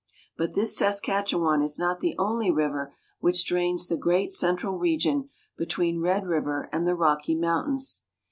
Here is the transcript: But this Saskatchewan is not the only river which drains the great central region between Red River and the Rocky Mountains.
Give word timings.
But 0.35 0.55
this 0.55 0.75
Saskatchewan 0.75 1.61
is 1.61 1.77
not 1.77 1.99
the 1.99 2.15
only 2.17 2.49
river 2.49 2.91
which 3.19 3.45
drains 3.45 3.87
the 3.87 3.97
great 3.97 4.33
central 4.33 4.79
region 4.79 5.29
between 5.59 6.01
Red 6.01 6.25
River 6.25 6.69
and 6.71 6.87
the 6.87 6.95
Rocky 6.95 7.35
Mountains. 7.35 8.01